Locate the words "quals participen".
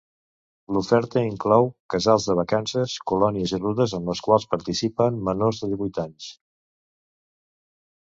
4.31-5.23